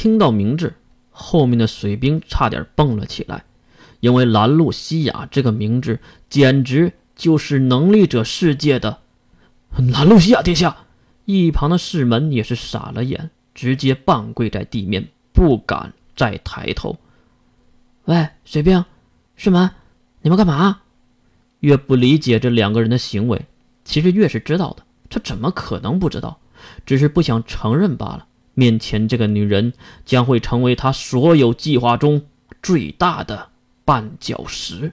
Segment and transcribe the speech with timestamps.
[0.00, 0.72] 听到名字，
[1.10, 3.44] 后面的水兵差点蹦了起来，
[4.00, 9.00] 因为兰露西亚这个名字简直就是能力者世界的
[9.76, 10.74] 兰露西亚殿下。
[11.26, 16.96] 一旁的士门也是傻了眼，直接半跪在地面，不敢再抬头。
[18.06, 18.82] 喂，水兵，
[19.36, 19.70] 士门，
[20.22, 20.80] 你们干嘛？
[21.58, 23.44] 越不理解这两个人的行为，
[23.84, 24.82] 其实越是知道的。
[25.10, 26.40] 他怎么可能不知道？
[26.86, 28.26] 只是不想承认罢了。
[28.60, 29.72] 面前这个女人
[30.04, 32.26] 将会成为他所有计划中
[32.62, 33.48] 最大的
[33.86, 34.92] 绊脚石。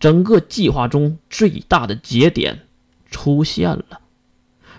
[0.00, 2.66] 整个计划中最大的节点
[3.08, 4.00] 出现了，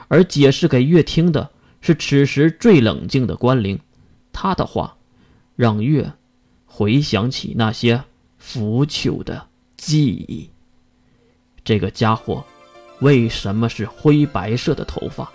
[0.09, 1.49] 而解释给月听的
[1.79, 3.79] 是此时最冷静的关灵。
[4.33, 4.97] 他的话
[5.55, 6.11] 让月
[6.65, 8.03] 回想起那些
[8.37, 10.49] 腐朽的记忆。
[11.63, 12.43] 这个家伙
[12.99, 15.31] 为什么是灰白色的头发？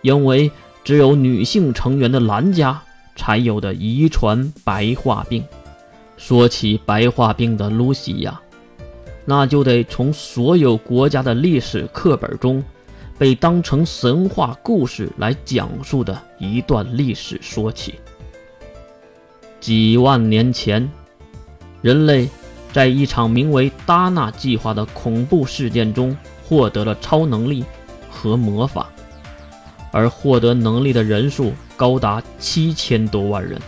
[0.00, 0.50] 因为。
[0.84, 2.80] 只有女性成员的蓝家
[3.16, 5.44] 才有的遗传白化病。
[6.16, 8.40] 说起白化病的露西亚，
[9.24, 12.62] 那就得从所有国家的历史课本中
[13.18, 17.94] 被当成神话故事来讲述的一段历史说起。
[19.60, 20.88] 几万年前，
[21.80, 22.28] 人类
[22.72, 27.64] 在一场名为“达纳计划”的恐怖事件中获得了超能力
[28.10, 28.90] 和魔法。
[29.92, 33.60] 而获得能力的人数高达七千多万人。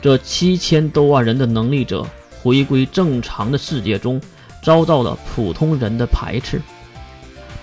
[0.00, 2.06] 这七千多万人的能力者
[2.40, 4.20] 回归正常的世界中，
[4.62, 6.60] 遭到了普通人的排斥，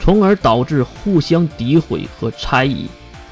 [0.01, 2.87] 从而导致互相诋毁和猜疑，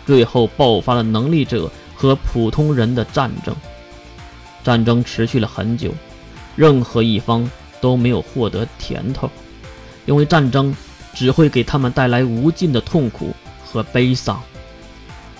[0.05, 3.53] 最后爆发了能力者和普通人的战争。
[4.63, 5.91] 战争持续了很久，
[6.55, 7.49] 任何一方
[7.81, 9.29] 都没有获得甜头，
[10.05, 10.73] 因为战争
[11.13, 13.33] 只会给他们带来无尽的痛苦。
[13.73, 14.39] 和悲伤，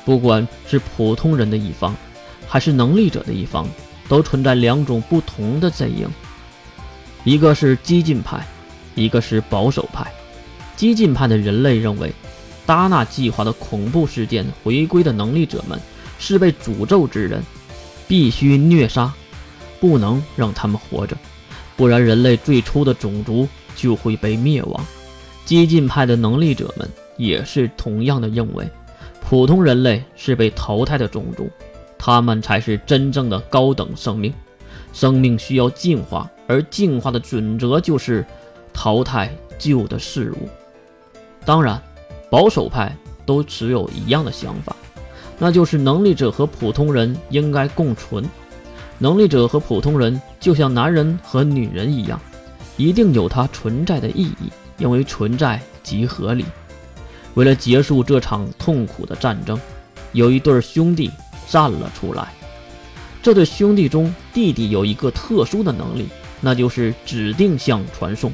[0.04, 1.96] 不管是普通人的一方，
[2.48, 3.68] 还是能力者的一方，
[4.10, 6.10] 都存在两种不同的阵营，
[7.24, 8.44] 一个是激进派，
[8.96, 10.12] 一个是保守派。
[10.76, 12.12] 激进派的人类认为，
[12.66, 15.80] 达纳计划的恐怖事件回归的能力者们
[16.18, 17.44] 是被诅咒之人，
[18.08, 19.14] 必须虐杀，
[19.80, 21.16] 不能让他们活着，
[21.78, 24.84] 不然人类最初的种族就会被灭亡。
[25.46, 26.90] 激进派的能力者们。
[27.18, 28.68] 也是同样的认为，
[29.22, 31.50] 普通人类是被淘汰的种族，
[31.98, 34.34] 他们才是真正的高等生命。
[34.92, 38.24] 生命需要进化，而进化的准则就是
[38.72, 40.48] 淘汰旧的事物。
[41.46, 41.82] 当然，
[42.30, 44.76] 保守派都持有一样的想法，
[45.40, 48.24] 那就是能力者和普通人应该共存。
[49.00, 52.20] 能力者和普通人就像男人和女人一样，
[52.78, 56.46] 一定有它存在的意义，因为存在即合理。
[57.36, 59.60] 为了结束这场痛苦的战争，
[60.12, 61.10] 有一对兄弟
[61.48, 62.28] 站了出来。
[63.22, 66.08] 这对兄弟中，弟弟有一个特殊的能力，
[66.42, 68.32] 那就是指定向传送。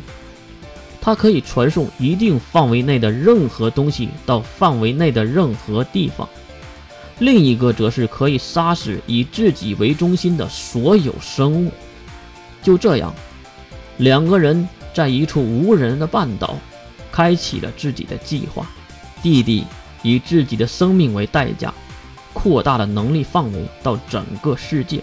[1.00, 6.28] 他可以传送一定范围内的任何东西到范围内的任何地方。
[7.20, 11.72] 另一个则是可以杀死以自己为中心的所有生物。
[12.62, 13.14] 就这样，
[13.98, 16.58] 两个人在一处无人的半岛，
[17.12, 18.70] 开启了自己的计划。
[19.22, 19.66] 弟弟
[20.02, 21.74] 以自己的生命为代价，
[22.34, 25.02] 扩大了能力范围到整个世界，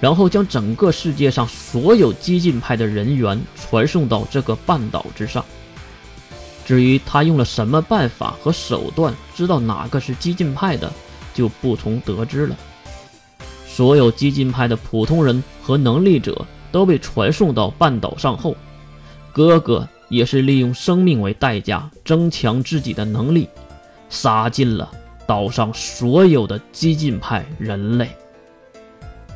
[0.00, 5.44] 然后将整个世界上所有激进派的人员传送到这个半岛之上。
[6.66, 10.92] 至于他用了什么办法和手段，知道哪个是激进派的，
[11.34, 12.56] 就不从得知了。
[13.66, 18.56] 所有激进派的普通人和能力者都被传送到半岛上后，
[19.32, 19.88] 哥哥。
[20.14, 23.48] 也是利用生命为代价增强自己的能力，
[24.08, 24.88] 杀尽了
[25.26, 28.08] 岛上所有的激进派人类。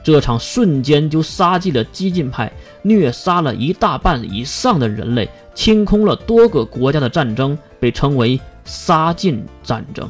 [0.05, 2.51] 这场瞬间就杀尽了激进派，
[2.83, 10.09] 虐杀了一大半以上的人类，清空了多个国家的战争，被称为“杀尽战争”。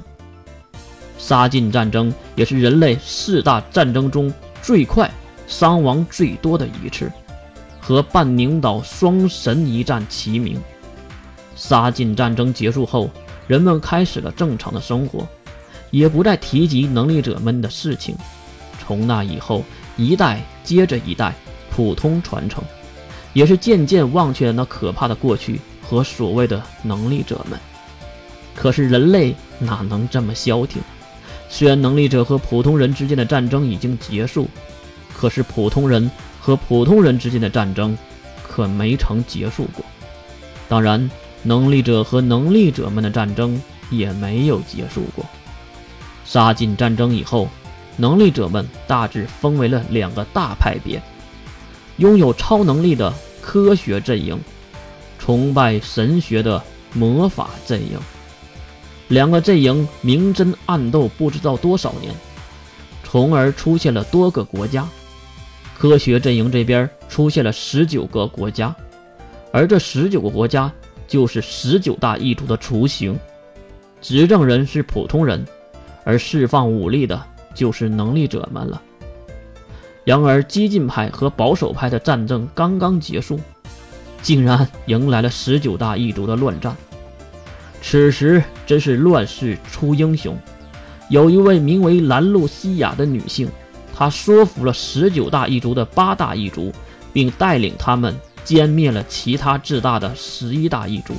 [1.18, 4.32] 杀尽战争也是人类四大战争中
[4.62, 5.10] 最快、
[5.46, 7.10] 伤亡最多的一次。
[7.88, 10.60] 和半宁岛双神一战齐名。
[11.56, 13.08] 杀尽战争结束后，
[13.46, 15.26] 人们开始了正常的生活，
[15.90, 18.14] 也不再提及能力者们的事情。
[18.78, 19.64] 从那以后，
[19.96, 21.34] 一代接着一代，
[21.70, 22.62] 普通传承，
[23.32, 27.58] 也是渐渐忘却了那可怕的过去和所谓的能力者们。
[28.54, 30.82] 可是人类哪能这么消停？
[31.48, 34.46] 虽然能力者和普通人之间的战争已经结束，
[35.16, 36.10] 可是普通人。
[36.48, 37.94] 和普通人之间的战争
[38.42, 39.84] 可没曾结束过，
[40.66, 41.10] 当然，
[41.42, 43.60] 能力者和能力者们的战争
[43.90, 45.22] 也没有结束过。
[46.24, 47.50] 杀尽战争以后，
[47.98, 51.02] 能力者们大致分为了两个大派别：
[51.98, 53.12] 拥有超能力的
[53.42, 54.40] 科学阵营，
[55.18, 56.62] 崇拜神学的
[56.94, 57.98] 魔法阵营。
[59.08, 62.10] 两个阵营明争暗斗，不知道多少年，
[63.04, 64.88] 从而出现了多个国家。
[65.78, 68.74] 科学阵营这边出现了十九个国家，
[69.52, 70.70] 而这十九个国家
[71.06, 73.16] 就是十九大异族的雏形。
[74.02, 75.46] 执政人是普通人，
[76.02, 77.22] 而释放武力的
[77.54, 78.82] 就是能力者们了。
[80.04, 83.38] 然而，激进派和保守派的战争刚刚结束，
[84.20, 86.76] 竟然迎来了十九大异族的乱战。
[87.80, 90.36] 此时真是乱世出英雄，
[91.08, 93.48] 有一位名为兰露西亚的女性，
[93.98, 96.72] 他说服了十九大异族的八大异族，
[97.12, 98.16] 并带领他们
[98.46, 101.16] 歼灭了其他志大的十一大异族。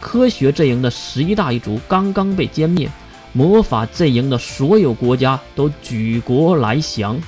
[0.00, 2.90] 科学阵营的十一大一族刚刚被歼灭，
[3.34, 7.20] 魔法阵营的所有国家都举国来降，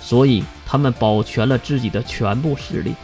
[0.00, 2.96] 所以他们保全了自己的全部实力。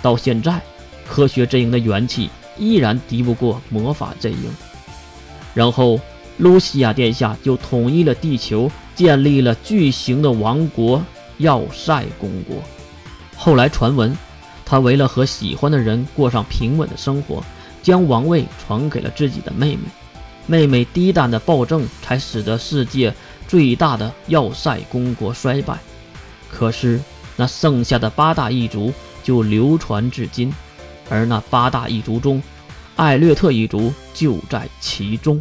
[0.00, 0.60] 到现在，
[1.08, 4.54] 科学阵营的元气依然敌不过魔法阵营。
[5.54, 5.98] 然后，
[6.40, 11.00] 露西亚殿下就统一了地球，建立了巨型的王国——
[11.38, 12.56] 要塞公国。
[13.36, 14.16] 后来传闻，
[14.64, 17.42] 他为了和喜欢的人过上平稳的生活。
[17.82, 19.78] 将王位传给了自己的妹妹，
[20.46, 23.14] 妹妹低蛋的暴政才使得世界
[23.48, 25.78] 最大的要塞公国衰败。
[26.50, 27.00] 可是
[27.36, 28.92] 那剩下的八大异族
[29.22, 30.52] 就流传至今，
[31.08, 32.42] 而那八大异族中，
[32.96, 35.40] 艾略特一族就在其中。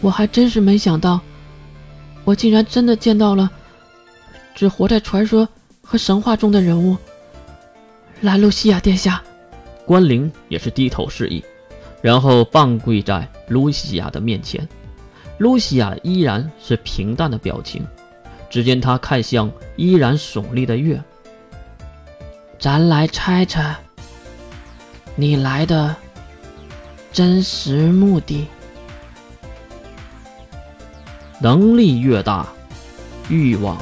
[0.00, 1.20] 我还真是没想到，
[2.24, 3.50] 我竟然真的见到了
[4.54, 5.48] 只活在传说
[5.82, 6.96] 和神话中的人物——
[8.22, 9.22] 兰露西亚殿下。
[9.84, 11.44] 关灵也是低头示意。
[12.02, 14.66] 然后半跪在露西亚的面前，
[15.36, 17.86] 露西亚依然是平淡的表情。
[18.48, 20.98] 只见她看向依然耸立的月，
[22.58, 23.76] 咱来猜猜，
[25.14, 25.94] 你来的
[27.12, 28.46] 真实目的。
[31.42, 32.46] 能力越大，
[33.30, 33.78] 欲望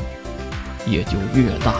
[0.86, 1.74] 也就越大。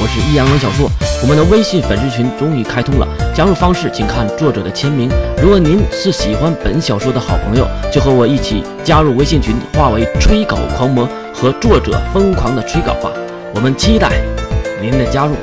[0.00, 0.88] 我是易阳阳小硕。
[1.22, 5.10] 我们的微信粉丝群终于开通了，加入方式请看作者的签名。
[5.42, 13.10] 如果您是喜欢本小说的好朋友，就和我一起加入微信群，化为吹稿狂魔，和作者疯狂的吹稿吧。
[13.56, 14.22] 我们期待
[14.80, 15.34] 您的加入。